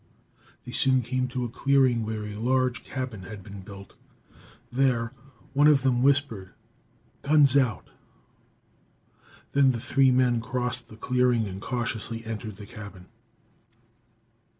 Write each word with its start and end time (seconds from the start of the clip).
They 0.65 0.71
soon 0.71 1.03
came 1.03 1.27
to 1.27 1.45
a 1.45 1.49
clearing 1.49 2.03
where 2.03 2.23
a 2.25 2.33
large 2.39 2.83
cabin 2.83 3.21
had 3.21 3.43
been 3.43 3.61
built. 3.61 3.93
There, 4.71 5.13
one 5.53 5.67
of 5.67 5.83
them 5.83 6.01
whispered, 6.01 6.55
"Guns 7.21 7.55
out!" 7.55 7.87
Then 9.53 9.73
the 9.73 9.79
three 9.79 10.09
men 10.09 10.41
crossed 10.41 10.87
the 10.87 10.97
clearing 10.97 11.45
and 11.45 11.61
cautiously 11.61 12.25
entered 12.25 12.55
the 12.55 12.65
cabin. 12.65 13.09